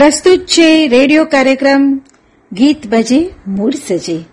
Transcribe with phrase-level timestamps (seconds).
[0.00, 2.00] પ્રસ્તુત છે રેડિયો કાર્યક્રમ.
[2.52, 4.24] ગીત બજે મૂળ સજે.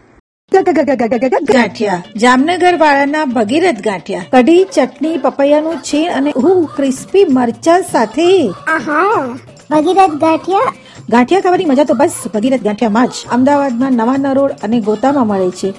[1.42, 2.04] ગાંઠિયા.
[2.16, 4.26] જામનગર વાળાના ભગીરથ ગાંઠિયા.
[4.32, 8.50] કઢી ચટણી પપૈયાનું છે અને હું ક્રિસ્પી મરચા સાથે.
[9.72, 10.74] ભગીરથ ગાંઠિયા.
[11.10, 13.12] ગાંઠિયા ખાવાની મજા તો બસ ભગીરથ ગાંઠિયામાં જ.
[13.32, 15.72] અમદાવાદમાં નવા નરોડ અને ગોતામાં મળે છે.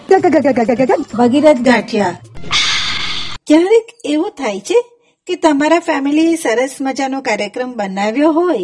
[1.14, 2.18] ભગીરથ ગાંઠિયા.
[3.46, 4.82] ક્યારેક એવું થાય છે
[5.26, 8.58] કે તમારા ફેમિલીએ સરસ મજાનો કાર્યક્રમ બનાવ્યો હોય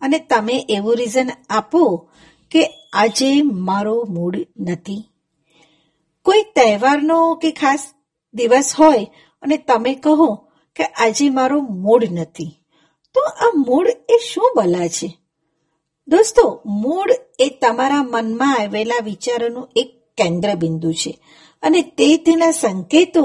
[0.00, 1.82] અને તમે એવું રીઝન આપો
[2.50, 5.02] કે આજે મારો મૂડ નથી.
[6.26, 7.82] કોઈ તહેવારનો કે ખાસ
[8.34, 9.04] દિવસ હોય
[9.42, 10.28] અને તમે કહો
[10.76, 12.52] કે આજે મારો મૂડ નથી,
[13.14, 15.08] તો આ મૂડ એ શું ભલા છે?
[16.08, 21.12] દોસ્તો મૂડ એ તમારા મનમાં આવેલા વિચારોનું એક કેન્દ્ર બિંદુ છે
[21.62, 23.24] અને તે તેના સંકેતો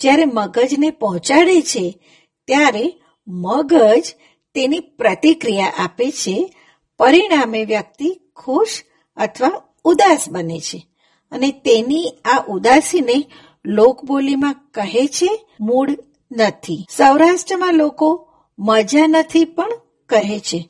[0.00, 1.84] જ્યારે મગજને પહોંચાડે છે,
[2.48, 2.84] ત્યારે
[3.28, 4.04] મગજ
[4.54, 6.54] તેની પ્રતિક્રિયા આપે છે,
[6.98, 8.82] પરિણામે વ્યક્તિ ખુશ
[9.16, 10.86] અથવા ઉદાસ બને છે.
[11.32, 13.24] અને તેની આ ઉદાસીને
[13.64, 15.90] લોકબોલીમાં કહે છે મૂડ
[16.32, 16.86] નથી.
[16.96, 19.70] સૌરાષ્ટ્રમાં લોકો મજા નથી પણ
[20.06, 20.68] કહે છે.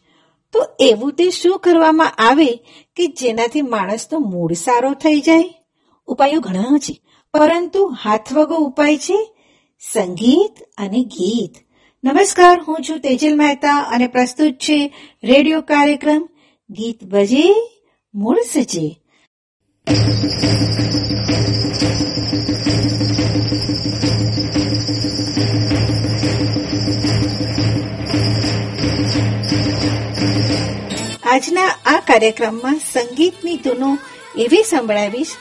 [0.52, 2.64] તો એવું તે શું કરવામાં આવે
[2.96, 5.54] કે જેનાથી માણસનો મૂડ સારો થઈ જાય?
[6.06, 7.00] ઉપાયો ઘણા છે.
[7.32, 9.36] પરંતુ હાથવગો ઉપાય છે
[9.92, 11.69] સંગીત અને ગીત.
[12.04, 14.76] નમસ્કાર, હું છું તેજલ મહેતા અને પ્રસ્તુત છે
[15.24, 16.22] રેડિયો કાર્યક્રમ
[16.70, 17.42] ગીત બજે
[18.14, 18.86] મૂળ સજે
[31.26, 33.98] આજના આ કાર્યક્રમમાં સંગીતની ધૂનો
[34.36, 35.34] એવી સંભળાવીશ,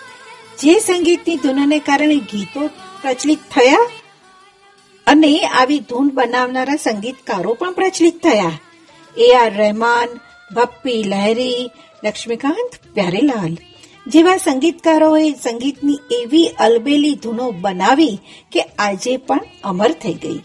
[0.59, 2.67] જે સંગીતની ધૂનોને કારણે ગીતો
[3.01, 3.98] પ્રચલિત થયા
[5.09, 8.59] અને આવી ધૂન બનાવનારા સંગીતકારો પણ પ્રચલિત થયા.
[9.17, 10.09] એ આર રહેમાન,
[10.55, 11.71] ભપ્પી લહેરી,
[12.03, 13.57] લક્ષ્મીકાંત પ્યારેલાલ
[14.07, 18.19] જેવા સંગીતકારોએ સંગીતની એવી અલબેલી ધૂનો બનાવી
[18.51, 20.39] કે આજે પણ અમર થઈ ગઈ.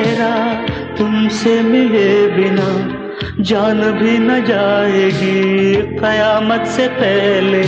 [0.00, 0.54] तेरा
[0.98, 3.00] तुमसे मिले बिना
[3.40, 7.64] जान भी न जाएगी। कयामत से पहले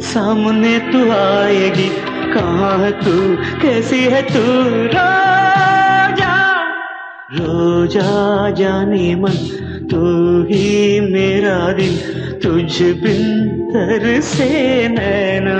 [0.00, 1.88] सामने तू आएगी।
[2.34, 3.36] कहाँ है तू?
[3.60, 4.42] कैसी है तू?
[4.68, 6.62] रोजा
[7.32, 9.34] रोजा जाने मन,
[9.90, 11.96] तू ही मेरा दिल,
[12.42, 15.58] तुझ बिन तर से नैना।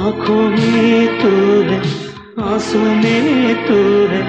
[0.00, 2.11] आँखों में तू है
[2.43, 4.21] आंसू में तू है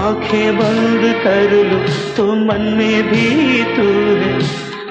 [0.00, 1.78] आंखें बंद कर लो
[2.16, 3.88] तो मन में भी तू
[4.20, 4.38] है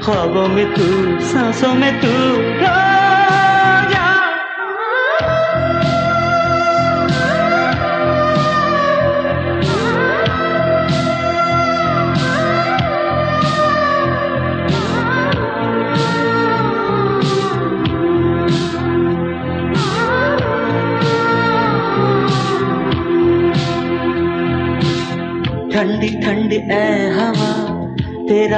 [0.01, 3.04] ख्वाबों में तू सांसों में तू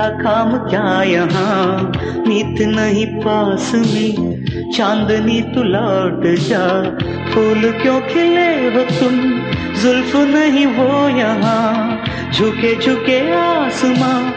[0.08, 1.92] काम क्या यहाँ?
[2.26, 6.82] नीत नहीं पास में, चांदनी तू लौट जा।
[7.34, 9.40] फूल क्यों खिले हो तुम?
[9.82, 12.02] जुल्फ नहीं वो यहाँ।
[12.32, 14.32] झुके झुके आसमां,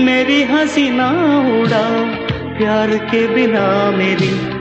[0.00, 1.10] मेरी हँसी ना
[1.60, 2.04] उड़ा।
[2.58, 4.54] प्यार के बिना मेरी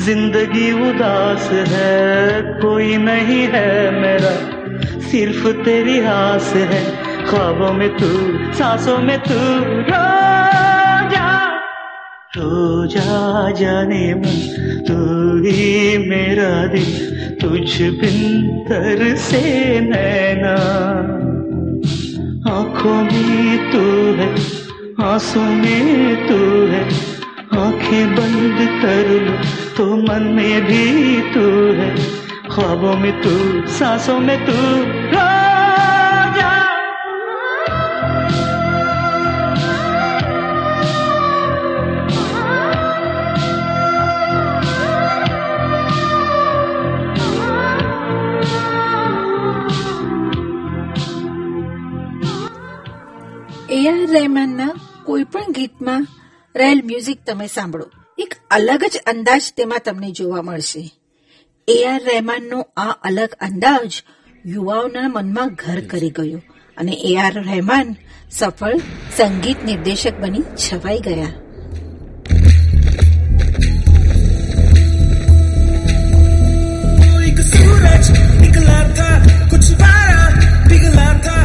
[0.00, 4.58] ज़िंदगी उदास है। कोई नहीं है मेरा,
[5.00, 8.08] सिर्फ़ तेरी आस है। ख्वाबों में तू,
[8.52, 9.38] सांसों में तू
[9.88, 11.26] रोजा
[12.36, 14.38] रोजा जाने मन,
[14.86, 14.96] तू
[15.44, 16.88] ही मेरा दिल,
[17.40, 19.42] तुझ बिन तर से
[19.80, 20.54] नैना।
[22.52, 23.84] आँखों में तू
[24.18, 24.30] है
[25.02, 26.84] आँसू में तू है,
[27.58, 29.36] आँखें बंद कर लो
[29.76, 31.48] तो मन में भी तू
[31.80, 31.94] है।
[32.50, 33.36] ख्वाबों में तू,
[33.70, 34.56] सांसों में तू
[54.07, 54.73] એ આર રહેમાનના
[55.05, 56.03] કોઈ પણ ગીતમાં
[56.55, 57.87] રહેલ મ્યુઝિક તમે સાંભળો
[58.17, 60.83] એક અલગ જ અંદાજ તેમાં તમને જોવા મળશે
[61.67, 63.91] એ આર રહેમાનનો આ અલગ અંદાજ
[64.45, 66.41] યુવાઓના મનમાં ઘર કરી ગયો
[66.77, 67.89] અને એ આર રહેમાન
[68.31, 68.79] સફળ
[69.17, 71.31] સંગીત નિર્દેશક બની છવાઈ ગયા
[77.23, 78.07] एक सूरज
[78.41, 79.09] निकला था
[79.49, 80.21] कुछ पारा
[80.69, 81.37] पिघला था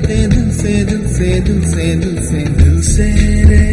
[0.00, 3.08] रहते दिल से दिल से दिल से दिल से दिल से
[3.50, 3.64] रे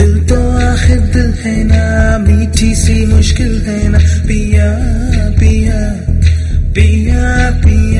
[0.00, 1.84] दिल तो आखिर दिल है ना
[2.26, 3.98] मीठी सी मुश्किल है ना
[4.28, 4.68] पिया
[5.40, 5.80] पिया पिया
[6.76, 7.97] पिया पिया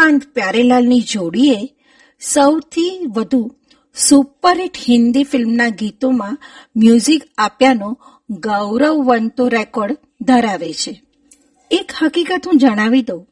[0.00, 1.56] લક્ષ્મીકાંત પ્યારેલાલની જોડીએ
[2.20, 3.56] સૌથી વધુ
[3.94, 6.38] સુપરહિટ હિન્દી ફિલ્મના ગીતોમાં
[6.76, 7.98] મ્યુઝિક આપ્યાનો
[8.30, 11.02] ગૌરવવંતો રેકોર્ડ ધરાવે છે.
[11.70, 13.26] એક હકીકત હું જણાવી દઉં.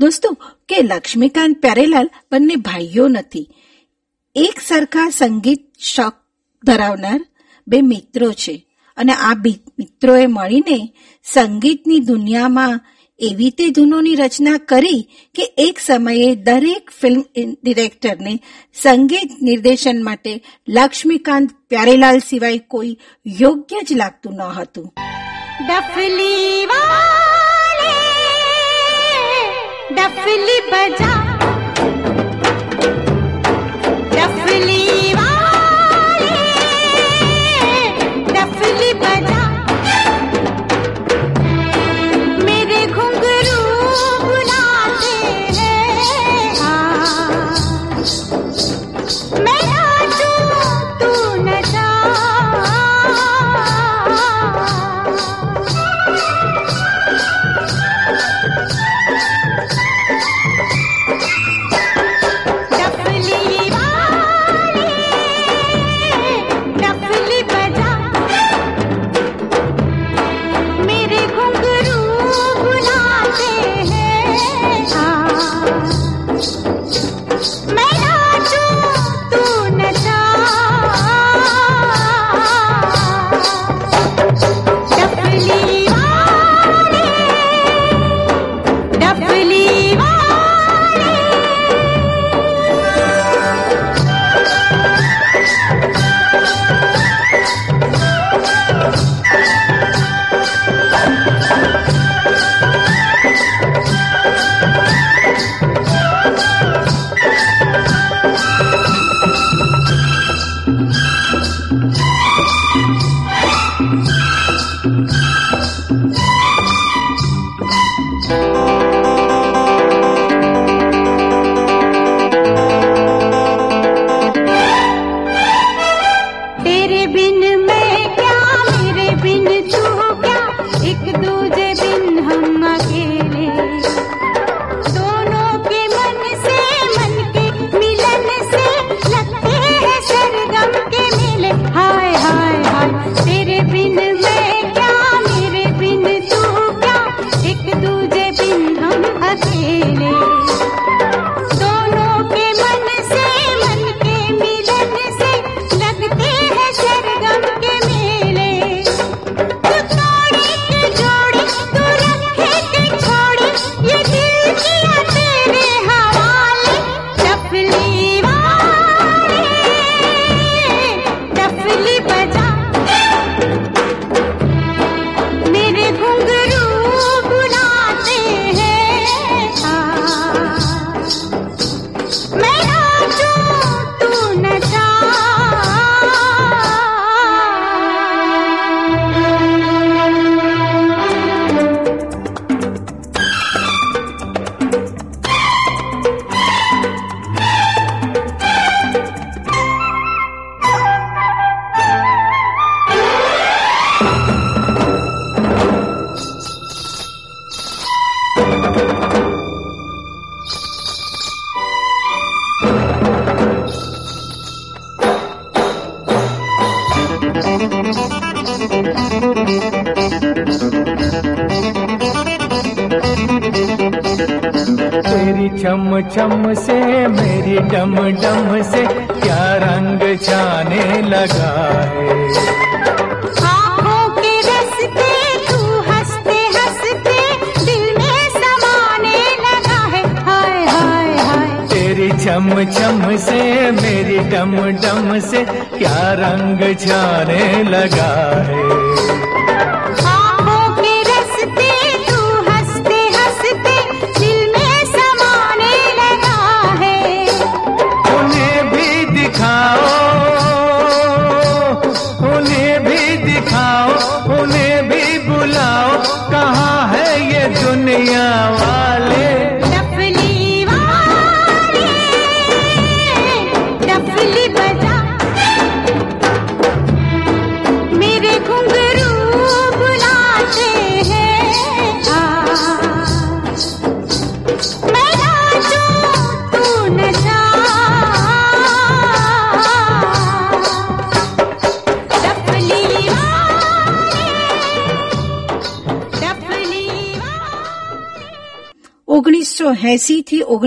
[0.00, 0.30] દોસ્તો,
[0.68, 3.48] કે લક્ષ્મીકાંત પ્યારેલાલ બંને ભાઈઓ નથી.
[4.34, 6.14] એક સરખા સંગીત શોખ
[6.64, 7.26] ધરાવનાર
[7.68, 8.66] બે મિત્રો છે.
[8.96, 9.34] અને આ
[9.78, 10.92] મિત્રોએ મળીને
[11.24, 12.80] સંગીતની દુનિયામાં
[13.18, 17.24] એવી તે ધૂનોની રચના કરી કે એક સમયે દરેક ફિલ્મ
[17.62, 18.38] ડિરેક્ટરને
[18.82, 24.92] સંગીત નિર્દેશન માટે લક્ષ્મીકાંત પ્યારેલાલ સિવાય કોઈ યોગ્ય જ લાગતું ન હતું.
[25.68, 27.92] ડફલી વાલે,
[29.94, 31.23] ડફલી બજા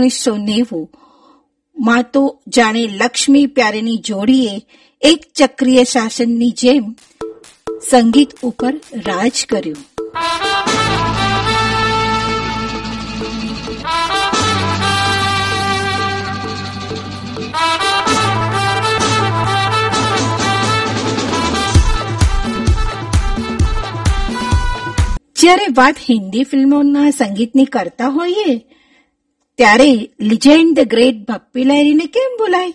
[0.07, 0.89] ઓગણીસો નેવું.
[1.77, 4.61] માં તો જાણે લક્ષ્મી પ્યારેની જોડીએ
[5.01, 6.95] એક ચક્રીય શાસનની જેમ
[7.89, 8.73] સંગીત ઉપર
[9.05, 9.83] રાજ કર્યું.
[25.35, 28.76] જ્યારે વાત હિન્દી ફિલ્મોના સંગીતની કરતા હોઈએ
[29.57, 32.73] ત્યારે લિજેન્ડ ધ ગ્રેટ ભપ્પી લહેરીને કેમ બોલાય?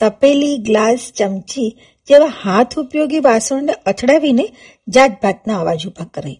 [0.00, 1.76] તપેલી ગ્લાસ ચમચી
[2.08, 4.46] જેવા હાથ ઉપયોગી વાસણને અથડાવીને
[4.88, 6.34] જાતભાતના અવાજ ઊભા કરે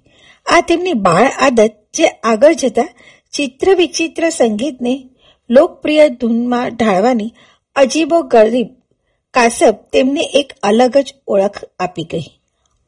[0.47, 2.89] આ તેમની બાળ આદત જે આગળ જતા
[3.33, 4.95] ચિત્ર વિચિત્ર સંગીતને
[5.51, 7.35] લોકપ્રિય ધૂનમાં ઢાળવાની
[7.77, 8.69] અજીબો ગરીબ
[9.35, 12.29] કાસબ તેમને એક અલગ જ ઓળખ આપી ગઈ.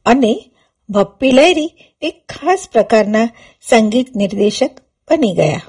[0.06, 0.50] અને
[0.88, 1.70] ભપ્પી લહેરી
[2.02, 3.28] એક ખાસ પ્રકારના
[3.68, 4.70] સંગીત નિર્દેશક
[5.10, 5.62] બની ગયા.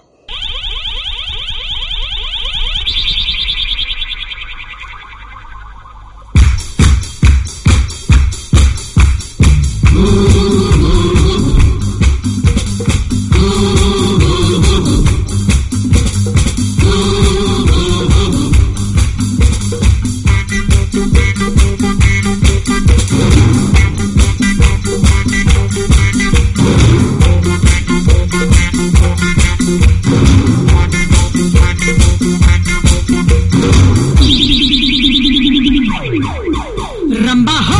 [37.25, 37.72] Rumba.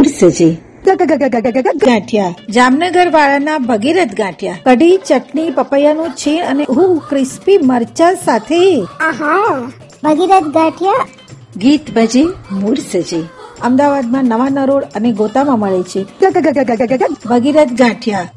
[0.00, 0.46] મૂડ સજે
[1.80, 8.60] ગાંઠિયા જામનગર વાળાના ભગીરથ ગાંઠિયા કઢી ચટણી પપૈયાનું છીણ અને હું ક્રિસ્પી મરચા સાથે
[9.00, 9.50] આહા
[10.04, 11.04] ભગીરથ ગાંઠિયા
[11.56, 13.20] ગીત ભજે મૂળ સજે
[13.62, 16.00] અમદાવાદમાં નવા નરોડ અને ગોતામાં મળે છે
[17.26, 18.28] ભગીરથ ગાંઠિયા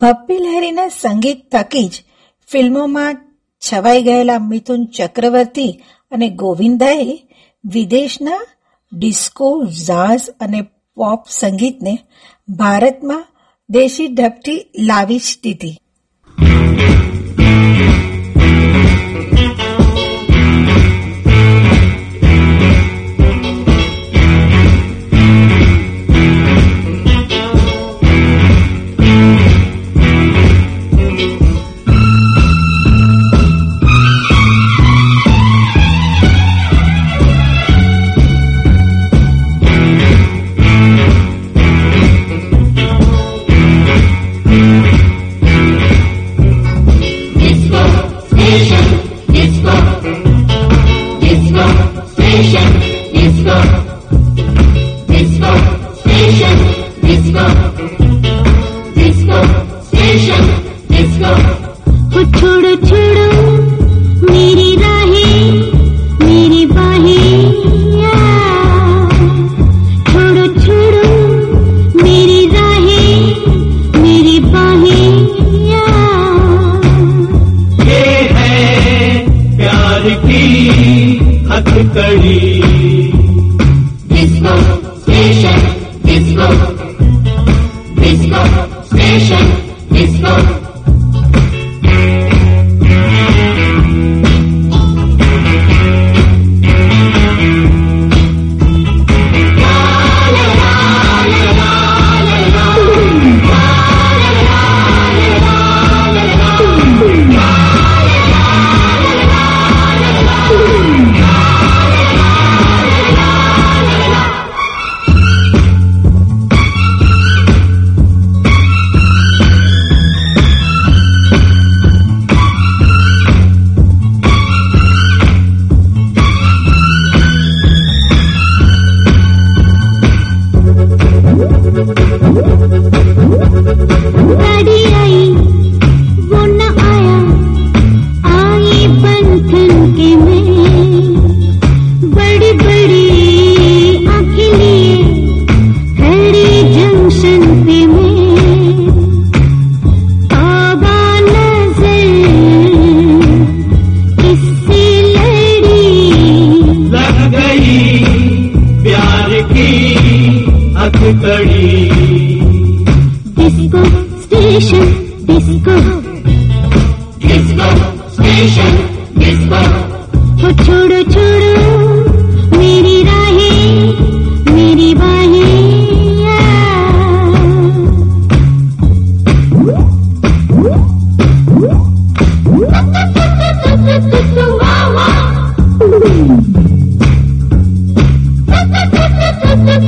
[0.00, 2.06] ભપ્પી લહેરીના સંગીત થકી જ
[2.50, 3.20] ફિલ્મોમાં
[3.62, 5.68] છવાઈ ગયેલા મિથુન ચક્રવર્તી
[6.12, 7.10] અને ગોવિંદાએ
[7.64, 8.40] વિદેશના
[8.92, 10.62] ડિસ્કો ઝાઝ અને
[10.96, 11.98] પોપ સંગીતને
[12.48, 13.26] ભારતમાં
[13.70, 15.76] દેશી ઢબથી લાવી જ દીધી.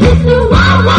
[0.00, 0.38] Mr.
[0.50, 0.98] Wawa.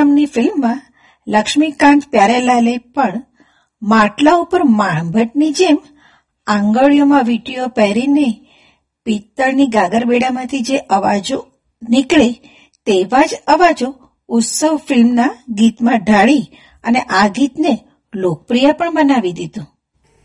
[0.00, 0.82] નામની ફિલ્મમાં
[1.26, 3.24] લક્ષ્મીકાંત પ્યારેલાલે પણ
[3.82, 5.78] માટલા ઉપર માણભટ્ટની જેમ
[6.46, 8.28] આંગળીઓમાં વીંટીઓ પહેરીને
[9.04, 11.38] પિત્તળની ગાગરબેડામાંથી જે અવાજો
[11.82, 12.28] નીકળે
[12.86, 13.94] તેવા જ અવાજો
[14.28, 16.44] ઉત્સવ ફિલ્મના ગીતમાં ઢાળી
[16.84, 17.74] અને આ ગીતને
[18.14, 19.68] લોકપ્રિય પણ બનાવી દીધું.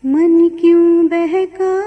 [0.04, 1.82] મન ક્યું બહેકા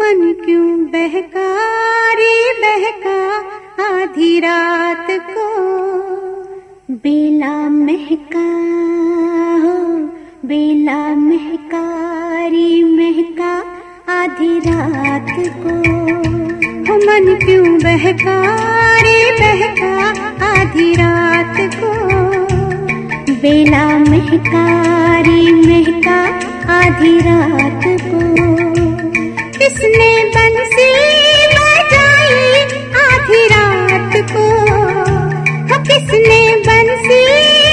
[0.00, 1.56] मन क्यों बहका?
[2.12, 3.36] रे बहका
[3.84, 5.60] आधी रात को।
[6.90, 8.46] बेला महका,
[9.62, 9.96] हो,
[10.48, 13.64] बेला महकारी महका
[14.12, 15.74] आधी रात को।
[16.62, 18.56] हो मन क्यों बहका?
[19.00, 20.10] रे बहका
[20.46, 22.10] आधी रात को।
[23.34, 26.24] बेला महकारी महका
[26.72, 28.29] आधी रात को।
[29.80, 30.88] किसने बंसी
[31.46, 32.62] बजाई
[33.00, 34.44] आधी रात को।
[35.82, 37.22] किसने बंसी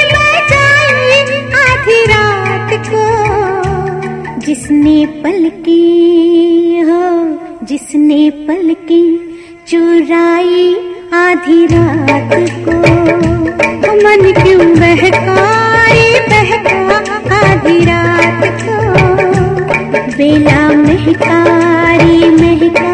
[0.06, 1.20] बजाई
[1.62, 3.04] आधी रात को।
[4.40, 5.84] जिसने पलकी,
[6.80, 9.04] हो, जिसने पलकी,
[9.68, 10.74] चुराई
[11.14, 12.32] आधी रात
[12.66, 12.78] को।
[13.98, 15.37] मन क्यों बहकाए
[20.27, 22.91] बेला महकारी महका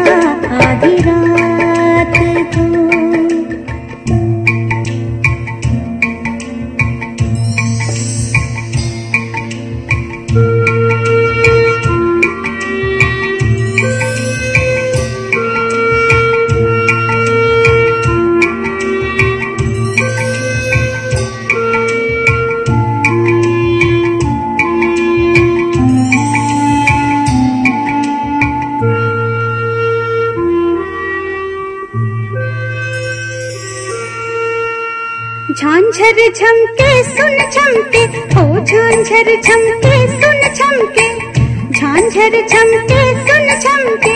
[42.14, 44.12] झांझर झमके सुन झमके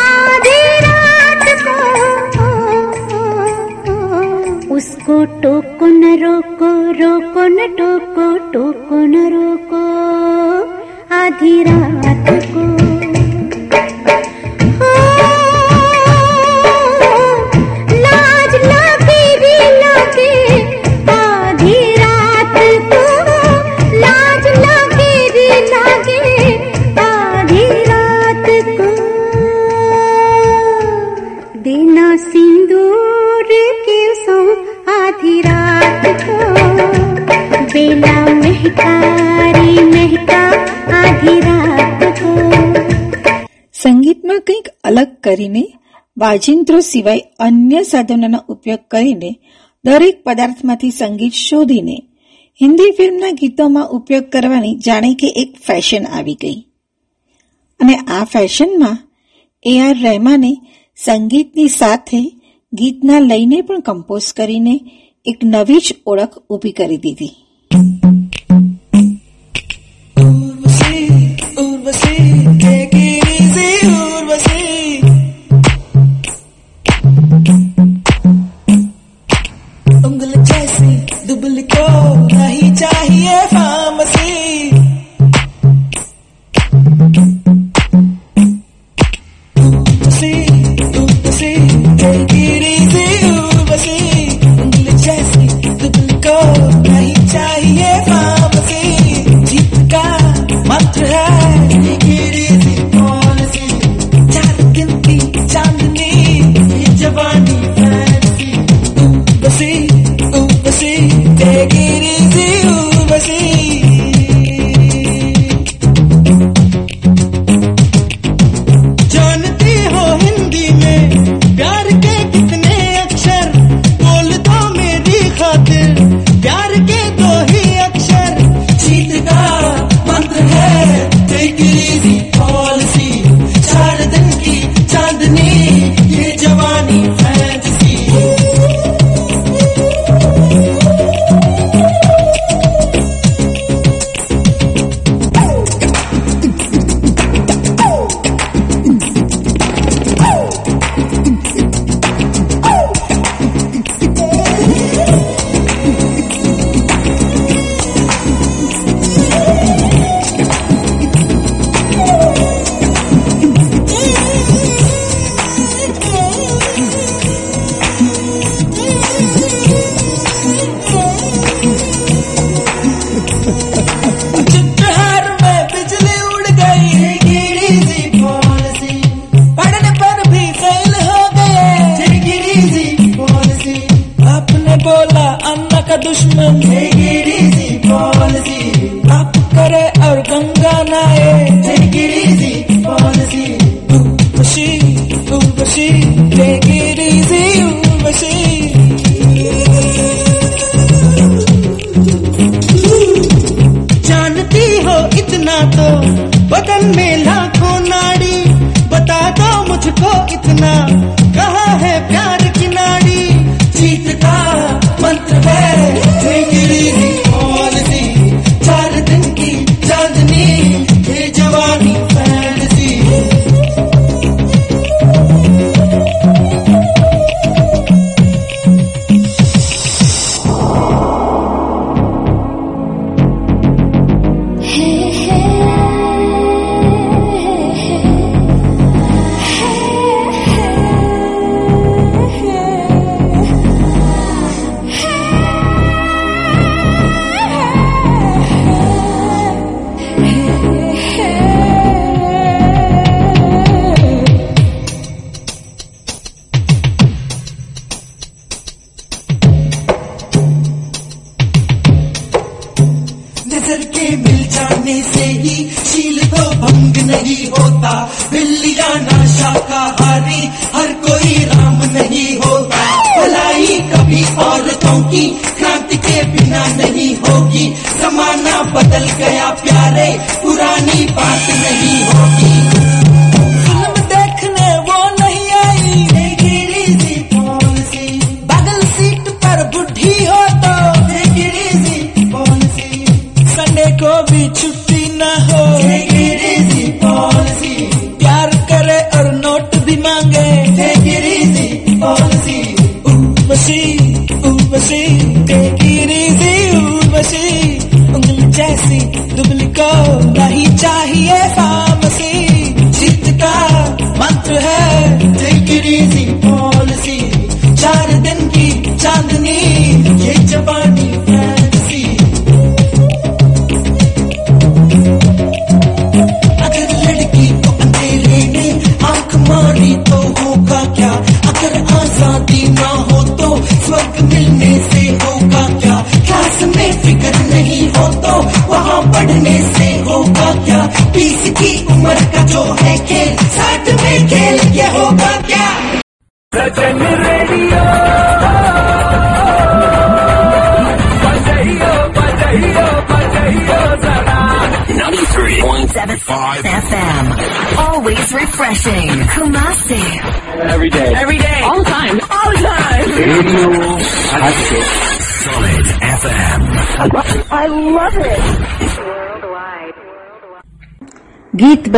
[0.00, 1.76] आधी रात को।
[4.74, 9.82] उसको टोको न रोको रोको न टोको टोको न रोको।
[11.16, 11.91] आधी रात
[46.22, 49.38] વાજિંત્રો સિવાય અન્ય સાધનોનો ઉપયોગ કરીને
[49.84, 52.02] દરેક પદાર્થમાંથી સંગીત શોધીને
[52.60, 56.54] હિન્દી ફિલ્મના ગીતોમાં ઉપયોગ કરવાની જાણે કે એક ફેશન આવી ગઈ.
[57.80, 58.98] અને આ ફેશનમાં
[59.62, 60.56] એ આર રહેમાને
[60.96, 62.32] સંગીતની સાથે
[62.72, 64.80] ગીતના લઈને પણ કમ્પોઝ કરીને
[65.26, 67.41] એક નવી જ ઓળખ ઊભી કરી દીધી.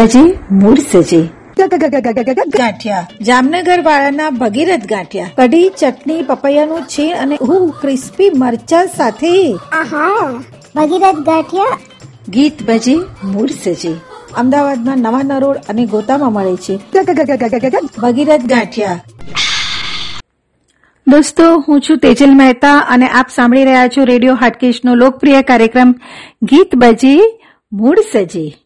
[0.04, 1.22] સજે મૂળ સજે
[2.46, 3.08] ગાંઠિયા.
[3.22, 5.30] જામનગર વાળાના ભગીરથ ગાંઠિયા.
[5.36, 9.58] કઢી ચટણી પપૈયાનું છે અને હું ક્રિસ્પી મરચા સાથે.
[9.72, 10.32] આહા
[10.76, 11.78] ભગીરથ ગાંઠિયા.
[12.28, 12.94] ગીત બજે
[13.24, 13.48] મૂળ
[14.36, 16.76] અમદાવાદમાં નવા નરોડ અને ગોતામાં મળે છે.
[17.98, 19.00] ભગીરથ ગાંઠિયા.
[21.06, 25.94] દોસ્તો હું છું તેજલ મહેતા અને આપ સાંભળી રહ્યા છો રેડિયો હાટકેશનો લોકપ્રિય કાર્યક્રમ
[26.42, 27.40] ગીત બજે
[27.72, 28.63] મૂળ સજે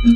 [0.00, 0.08] ওই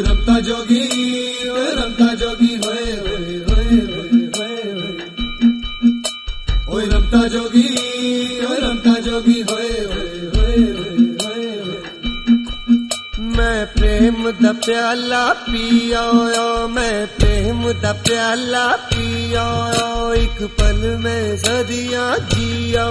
[0.00, 0.84] রক্তা যোগী
[1.54, 4.62] ওই রক্তা যোগী হয়ে হয়ে হয়ে হয়ে হয়ে
[6.66, 7.68] ওই রক্তা যোগী
[8.48, 9.38] ওই রক্তা যোগী
[14.04, 16.00] प्रेम द प्याला पिया
[16.68, 19.44] मैं प्रेम द प्याला पिया
[20.14, 22.02] एक पल में सदिया
[22.32, 22.84] जिया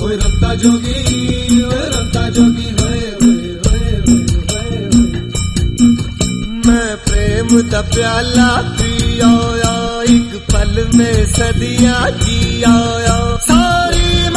[0.00, 0.96] रमता रंता जोगी
[1.58, 2.70] रमता रंता जोगी
[6.66, 8.50] मैं प्रेम द प्याला
[8.80, 9.32] पिया
[10.16, 12.74] एक पल में सदिया जिया
[13.50, 14.29] सारी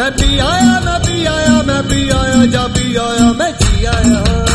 [0.00, 4.49] मैं पी आया मैं पी आया मैं पी आया जा पी आया मैं जी आया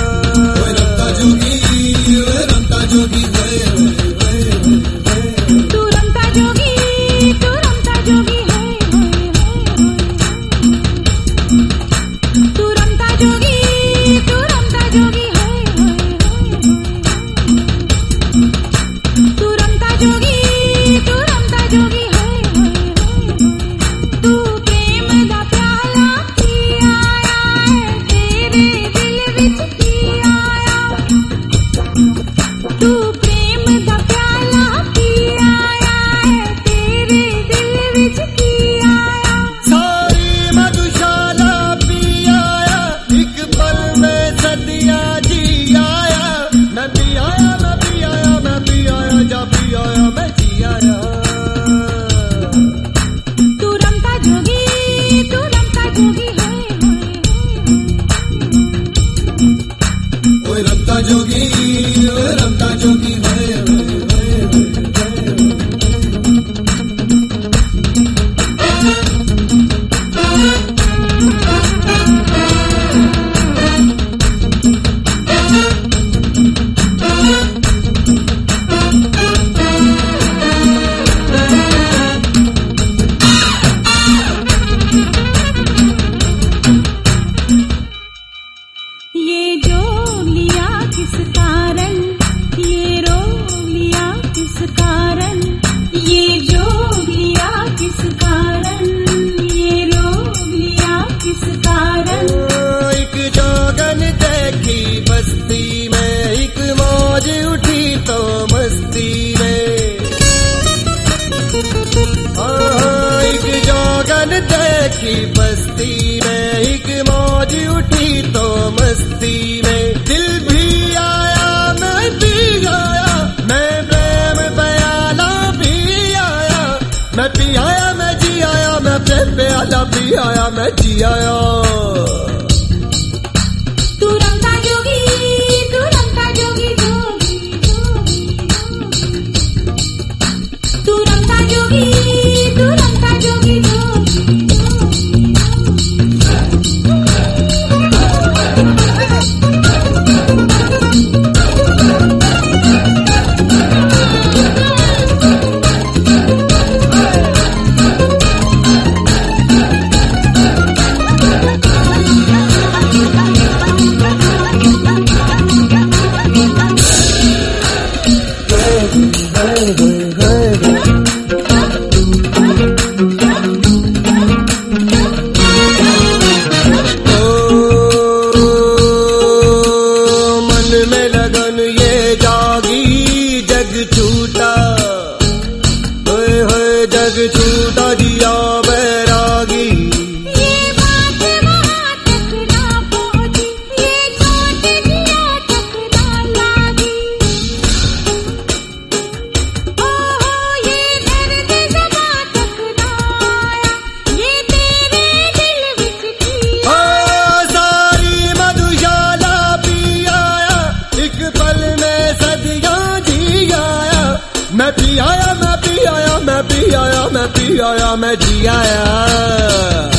[217.34, 219.90] પી આયા મેં જી આયા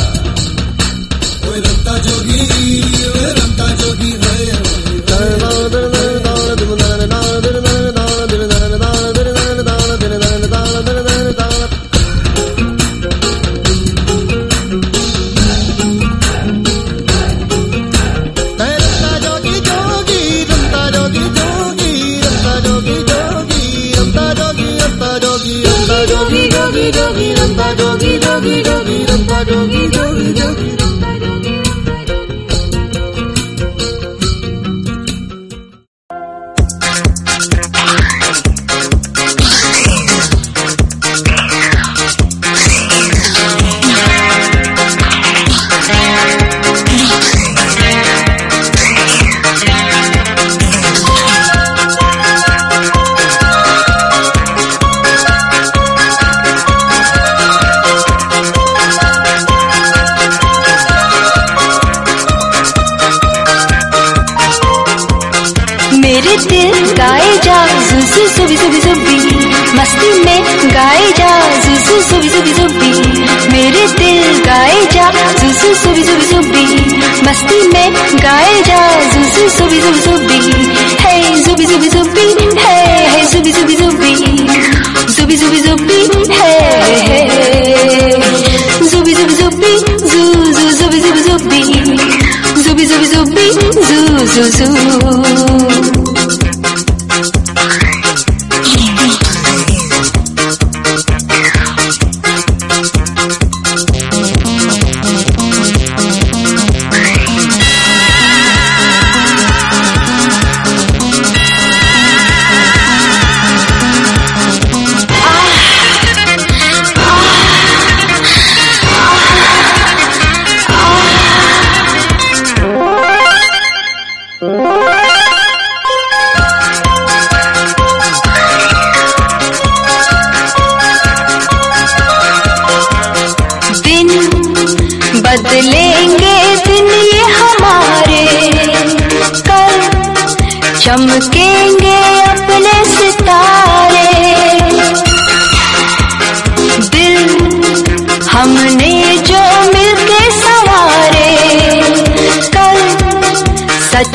[1.45, 3.36] કોઈ રમતા જોગી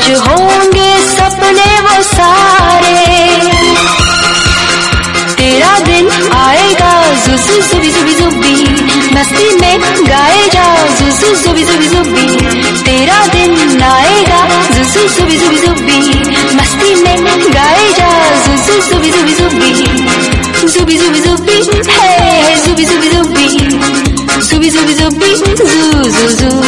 [0.02, 2.94] सच होंगे सपने वो सारे।
[5.36, 6.92] तेरा दिन आएगा
[7.24, 8.54] जुजु जुबी जुबी जुबी
[9.14, 9.78] मस्ती में
[10.08, 10.64] गाएगा
[10.98, 12.26] जुजु जुबी जुबी जुबी
[12.82, 14.40] तेरा दिन आएगा
[14.74, 15.98] जुजु जुबी जुबी जुबी
[16.56, 18.10] मस्ती में गाएगा
[18.46, 19.70] जुजु जुबी जुबी जुबी
[20.74, 21.56] जुबी जुबी जुबी
[21.90, 23.46] है जुबी जुबी जुबी
[24.50, 26.61] जुबी जुबी जुबी जू जू जू।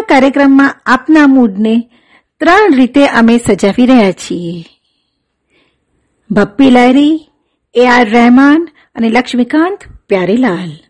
[0.00, 1.90] આજના કાર્યક્રમમાં આપના મૂડને
[2.40, 4.64] ત્રણ રીતે અમે સજાવી રહ્યા છીએ.
[6.30, 7.30] ભપ્પી લહેરી
[7.74, 9.78] એ આર રહેમાન અને લક્ષ્મીકાંત
[10.08, 10.89] પ્યારેલાલ.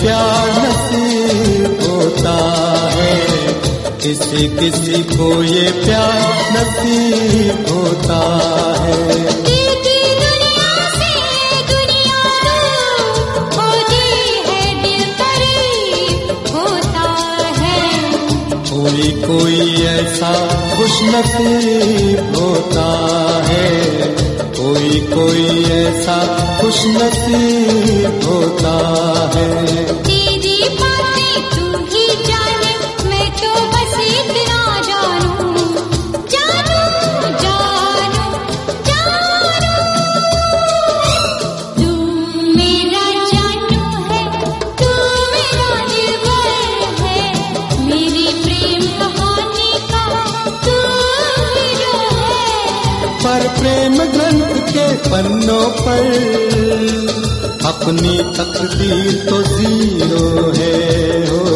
[0.00, 2.36] क्या नसीब होता
[2.92, 3.16] है?
[4.02, 8.20] किसी किसी को ये प्यार नसीब होता
[8.82, 9.40] है।
[18.72, 20.32] कोई कोई ऐसा
[20.76, 22.86] खुश नसीब होता
[23.48, 23.70] है
[24.40, 25.59] कोई कोई
[25.90, 26.16] कैसा
[26.60, 28.74] खुश नसीब होता
[29.34, 30.09] है
[55.20, 56.06] पन्नों पर
[57.70, 60.22] अपनी तकदीर तो जीरो
[60.58, 60.78] है
[61.26, 61.49] हो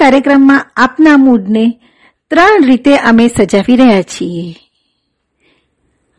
[0.00, 1.64] કાર્યક્રમમાં આપના મૂડને
[2.30, 4.54] ત્રણ રીતે અમે સજાવી રહ્યા છીએ.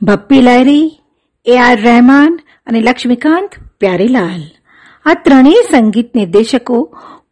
[0.01, 0.85] ભપ્પી લહેરી
[1.45, 4.43] એ આર રહેમાન અને લક્ષ્મીકાંત પ્યારેલાલ.
[5.05, 6.77] આ ત્રણેય સંગીત નિર્દેશકો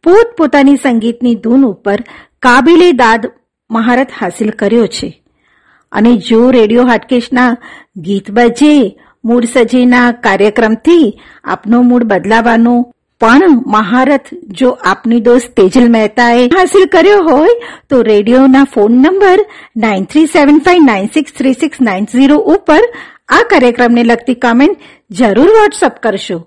[0.04, 1.98] પોતપોતાની સંગીતની ધૂન ઉપર
[2.42, 3.26] કાબિલે દાદ
[3.70, 5.22] મહારત હાસિલ કર્યો છે.
[5.92, 7.56] અને જો રેડિયો હાટકેશના
[7.96, 8.74] ગીત બજે
[9.24, 11.04] મૂળ સજીના કાર્યક્રમથી
[11.44, 12.74] આપનો મૂડ બદલાવાનો
[13.20, 14.28] પણ મહારથ
[14.60, 17.54] જો આપની દોસ્ત તેજલ મહેતાએ હાસિલ કર્યો હોય,
[17.90, 19.40] તો રેડિયોના phone number
[19.76, 22.80] nine three seven five nine six three six nine zero ઉપર
[23.28, 26.38] આ કાર્યક્રમને લગતી કમેન્ટ જરૂર વોટ્સઅપ કરશો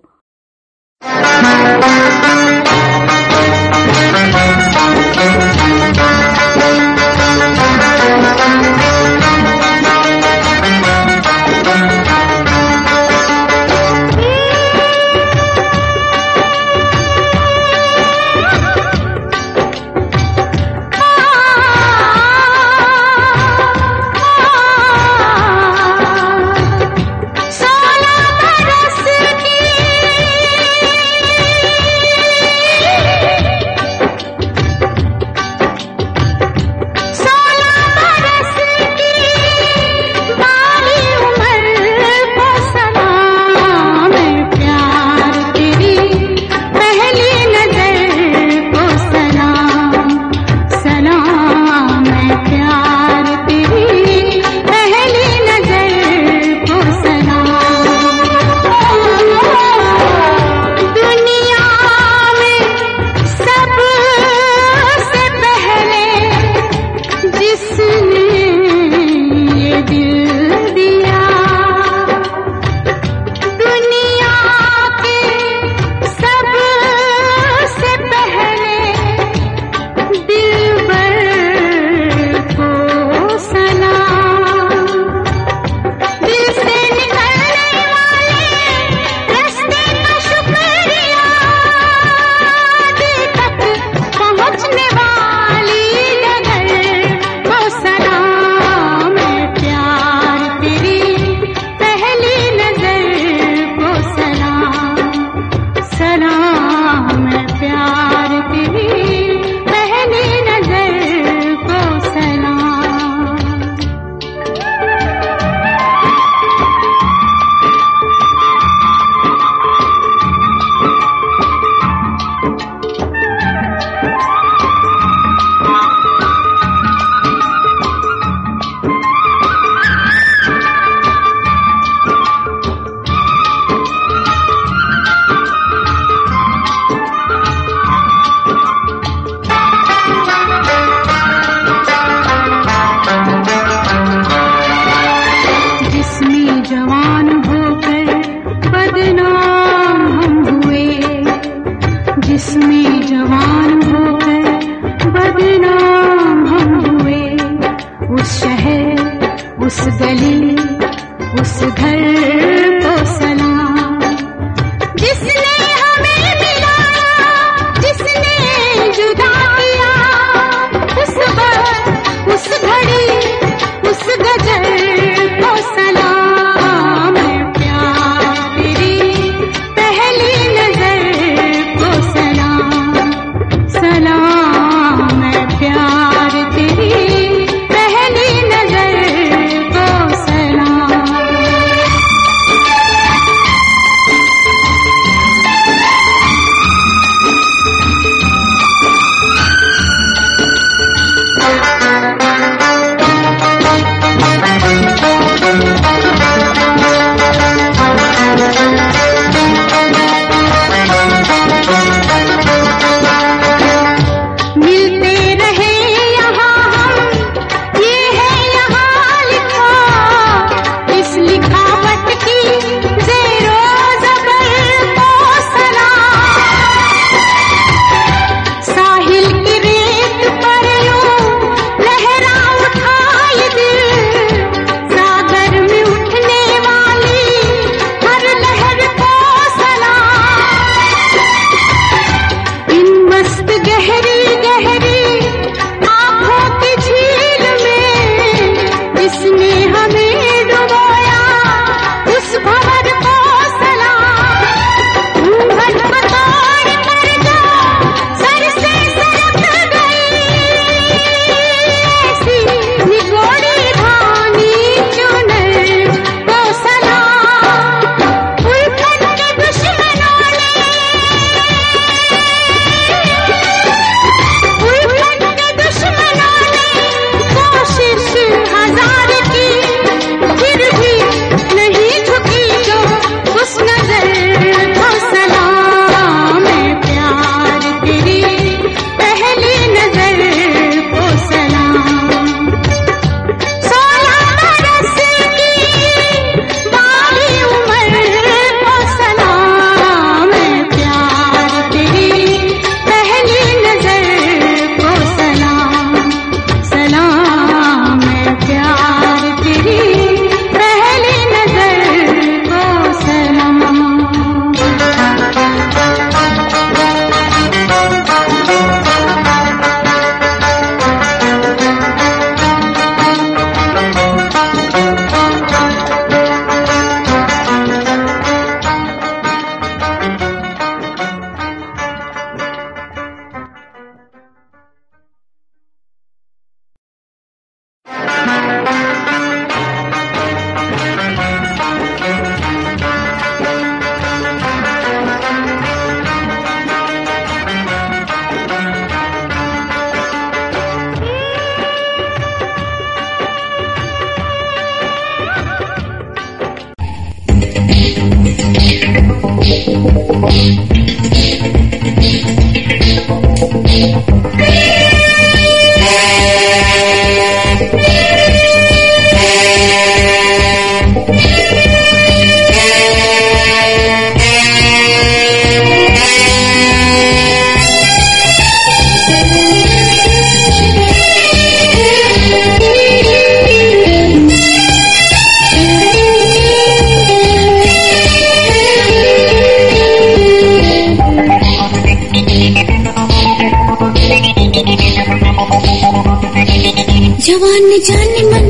[397.23, 398.47] जवान जान मन,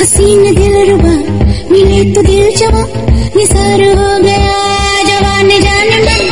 [0.00, 1.14] हसीन दिल रुबा।
[1.72, 2.82] मिले तो दिल जवा
[3.36, 4.54] निसार हो गया।
[5.04, 6.22] जवान जान मन,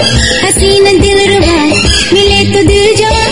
[0.45, 1.57] हसीन दिल रुबा।
[2.13, 3.27] मिले तो दिल जवा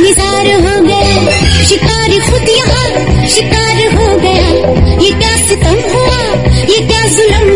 [0.00, 4.48] निसार हो गया। शिकार खुद यहाँ, शिकार हो गया।
[5.02, 6.20] ये क्या सितम हुआ,
[6.62, 7.55] ये क्या जुल्म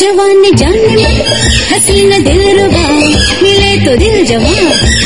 [0.00, 1.20] जवान जान मन
[1.72, 2.86] हसीन दिल रुबा
[3.42, 4.64] मिले तो दिल जवान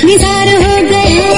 [0.09, 1.36] निसार हो गया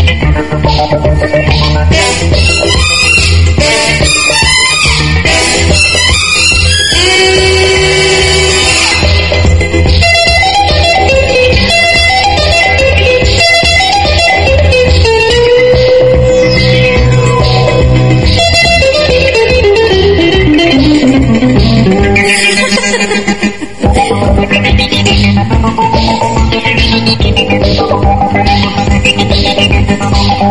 [0.09, 0.20] you.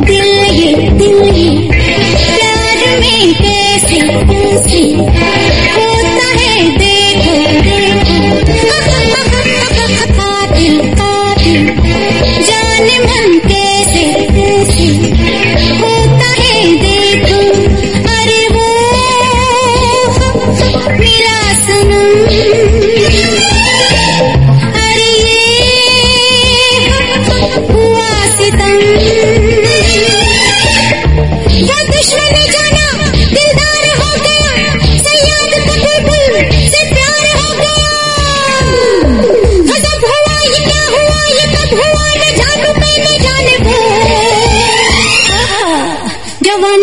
[0.08, 0.26] दिल
[0.60, 4.00] ये दिल ये प्यार में कैसे
[4.32, 4.84] कैसे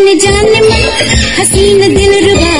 [0.07, 1.07] जवान जान मन
[1.39, 2.51] हसीन दिल रुबा।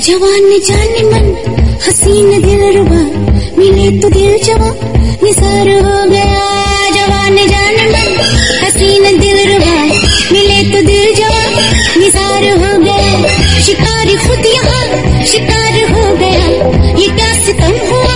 [0.06, 1.28] जवान जान मन,
[1.84, 3.02] हसीन दिल रुबा।
[3.58, 4.70] मिले तो दिल जवा
[5.24, 6.42] निसार हो गया
[6.96, 8.10] जवान जान मन,
[8.64, 9.76] हसीन दिल रुबा।
[10.32, 11.44] मिले तो दिल जवा
[11.98, 16.48] निसार हो गया। शिकार खुद यहाँ, शिकार हो गया।
[17.00, 18.13] ये क्या सितम हुआ?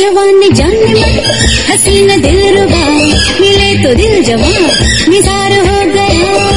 [0.00, 1.18] जवान जान मन
[1.70, 2.84] हसीन दिल रुबा
[3.40, 4.62] मिले तो दिल जवान
[5.12, 6.49] निसार हो गया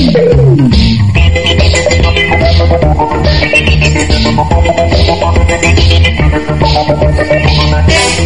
[0.00, 0.16] Thank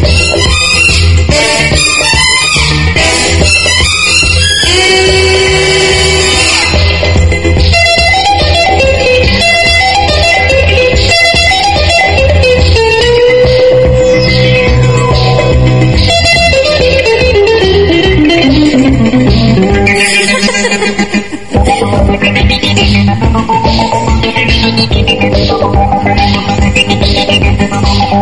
[0.06, 0.21] you.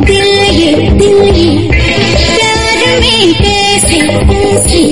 [0.07, 0.27] दिल
[0.57, 0.71] ये
[1.71, 3.99] प्यार में कैसे
[4.31, 4.83] कैसे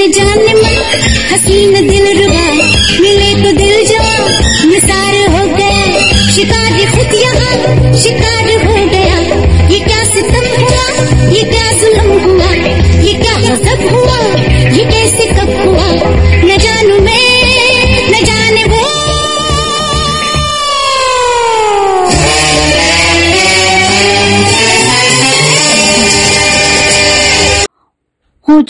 [0.00, 1.02] जवान जान मन
[1.32, 2.44] हसीन दिल रुबा
[3.00, 4.14] मिले तो दिल जवा,
[4.66, 5.84] निसार हो गया।
[6.34, 9.18] शिकार खुद यहाँ, शिकार हो गया।
[9.68, 10.84] ये क्या सितम हुआ,
[11.28, 12.52] ये क्या जुलम हुआ?
[13.02, 14.18] ये क्या गजब हुआ,
[14.76, 16.39] ये कैसे कब हुआ?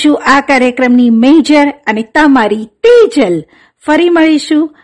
[0.04, 0.22] છું.
[0.26, 3.42] આ કાર્યક્રમની મેજર અને તમારી તેજલ.
[3.86, 4.76] ફરી મળીશું.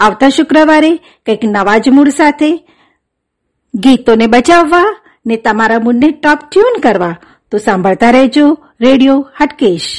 [0.00, 2.68] આવતા શુક્રવારે કંઈક નવા જ મૂળ સાથે.
[3.74, 7.16] ગીતોને બચાવવા ને તમારા મૂડને ટોપ ટ્યુન કરવા.
[7.50, 9.96] તો સાંભળતા રહેજો રેડિયો હટકેશ.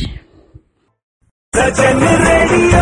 [1.56, 2.82] સજન radio.